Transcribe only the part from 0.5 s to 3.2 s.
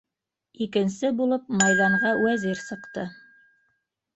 Икенсе булып майҙанға Вәзир сыҡты.